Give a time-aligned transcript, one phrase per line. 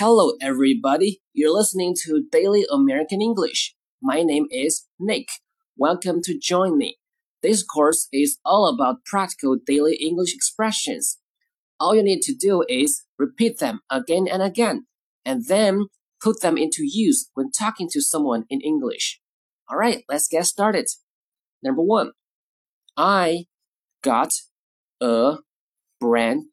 [0.00, 1.20] Hello, everybody.
[1.32, 3.74] You're listening to Daily American English.
[4.00, 5.26] My name is Nick.
[5.76, 6.98] Welcome to join me.
[7.42, 11.18] This course is all about practical daily English expressions.
[11.80, 14.86] All you need to do is repeat them again and again,
[15.24, 15.86] and then
[16.22, 19.20] put them into use when talking to someone in English.
[19.68, 20.86] All right, let's get started.
[21.60, 22.12] Number one,
[22.96, 23.46] I
[24.04, 24.30] got
[25.00, 25.38] a
[25.98, 26.44] brand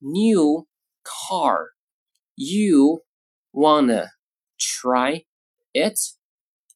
[0.00, 0.66] new
[1.04, 1.75] car
[2.36, 3.02] you
[3.50, 4.10] wanna
[4.58, 5.24] try
[5.72, 5.98] it?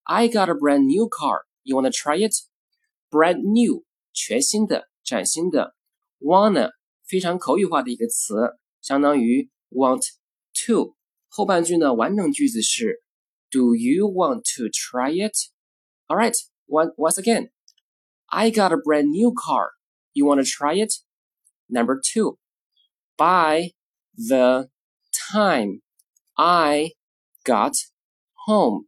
[0.05, 1.43] I got a brand new car.
[1.63, 2.35] You wanna try it?
[3.11, 5.75] Brand new，全新的、崭新的。
[6.19, 6.71] Wanna
[7.07, 10.03] 非常口语化的一个词，相当于 want
[10.67, 10.97] to。
[11.29, 13.03] 后半句呢，完整句子是
[13.51, 15.37] Do you want to try it?
[16.07, 16.35] All right,
[16.67, 17.51] one, once again,
[18.27, 19.71] I got a brand new car.
[20.13, 20.93] You wanna try it?
[21.69, 22.39] Number two,
[23.17, 23.73] by
[24.17, 24.71] the
[25.32, 25.82] time
[26.36, 26.92] I
[27.44, 27.74] got
[28.48, 28.88] home,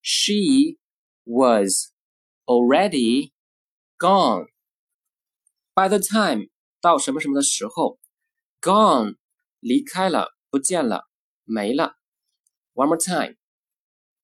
[0.00, 0.78] she
[1.24, 1.92] was
[2.46, 3.32] already
[3.98, 4.46] gone.
[5.74, 6.48] By the time
[6.80, 7.98] 到什么什么的时候，
[8.60, 9.16] gone
[9.60, 11.08] 离开了，不见了，
[11.44, 11.96] 没了。
[12.74, 13.36] One more time.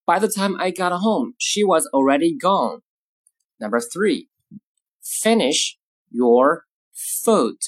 [0.05, 2.83] By the time I got home, she was already gone.
[3.59, 4.29] Number three,
[5.01, 5.79] finish
[6.11, 7.59] your food.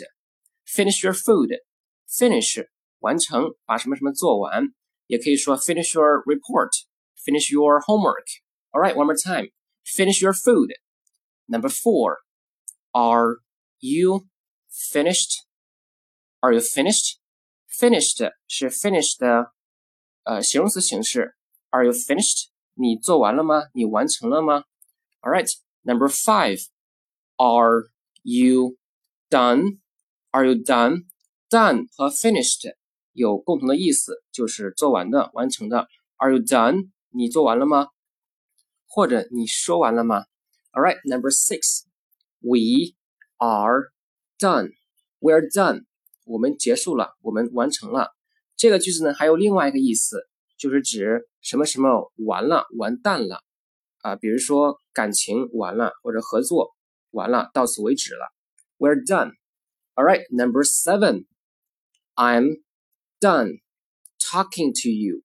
[0.65, 1.61] Finish your food.
[2.07, 2.59] Finish
[3.01, 4.75] 完成，把什么什么做完，
[5.07, 6.71] 也可以说 finish your report,
[7.25, 8.27] finish your homework.
[8.71, 9.51] All right, one more time.
[9.85, 10.73] Finish your food.
[11.47, 12.19] Number four,
[12.93, 13.41] are
[13.79, 14.27] you
[14.71, 15.45] finished?
[16.41, 17.19] Are you finished?
[17.69, 19.53] Finished 是 finish 的
[20.23, 21.37] 呃形容词形式。
[21.71, 22.49] Are you finished?
[22.75, 23.65] 你做完了吗？
[23.75, 24.65] 你完成了吗？
[25.21, 25.49] All right.
[25.83, 26.67] Number five,
[27.37, 27.91] are
[28.23, 28.79] you
[29.29, 29.81] done?
[30.31, 31.05] Are you done?
[31.51, 32.73] Done 和 finished
[33.14, 35.88] 有共同的意思，就是做完的、完成的。
[36.18, 36.90] Are you done？
[37.12, 37.88] 你做完了吗？
[38.88, 40.26] 或者你说完了吗
[40.72, 41.84] ？All right, number six,
[42.40, 42.96] we
[43.38, 43.92] are
[44.38, 44.72] done.
[45.20, 45.86] We're done.
[46.26, 48.10] 我们结束了，我们完成了。
[48.56, 53.42] 这个句子呢，还有另外一个意思，就是指什么什么完了、完蛋了
[54.02, 54.16] 啊。
[54.16, 56.72] 比如说感情完了，或者合作
[57.12, 58.28] 完了，到此为止了。
[58.78, 59.34] We're done.
[59.96, 61.26] All right, number seven,
[62.16, 62.62] I'm
[63.21, 63.59] done
[64.19, 65.23] talking to you.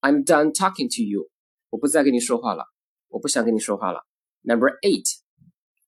[0.00, 1.30] I'm done talking to you.
[1.70, 2.66] 我不再跟你说话了，
[3.08, 4.06] 我不想跟你说话了。
[4.42, 5.06] Number eight.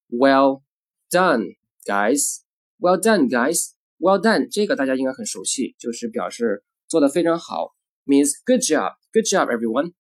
[0.09, 0.63] Well
[1.11, 2.41] done, guys.
[2.79, 3.73] Well done, guys.
[3.99, 9.95] Well done，这个大家应该很熟悉，就是表示做的非常好，means good job, good job, everyone.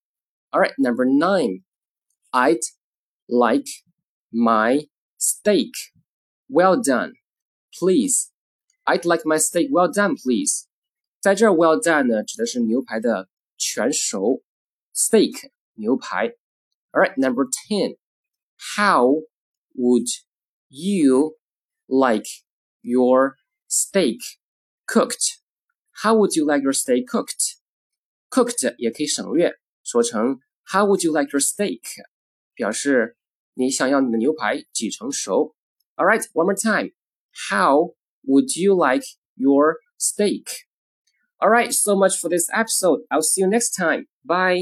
[0.50, 1.64] All right, number nine.
[2.30, 2.60] I'd
[3.26, 3.68] like
[4.30, 4.88] my
[5.18, 5.72] steak
[6.48, 7.14] well done,
[7.72, 8.30] please.
[8.84, 10.66] I'd like my steak well done, please.
[11.20, 14.42] 在这儿，well done 呢指的是牛排的全熟，
[14.94, 16.28] steak 牛排。
[16.92, 17.96] All right, number ten.
[18.76, 19.22] How
[19.74, 20.08] would
[20.68, 21.36] you
[21.86, 22.26] like
[22.80, 23.36] your
[23.68, 24.20] steak
[24.86, 25.40] cooked?
[26.02, 27.56] How would you like your steak cooked?
[28.30, 31.82] Cooked 也可以省略，说成 How would you like your steak？
[32.54, 33.16] 表示
[33.54, 35.54] 你想要你的牛排几成熟。
[35.96, 36.92] All right, one more time.
[37.50, 37.94] How
[38.24, 39.04] would you like
[39.34, 40.46] your steak?
[41.41, 43.01] All right, so much for this episode.
[43.09, 44.07] I'll see you next time.
[44.23, 44.59] Bye.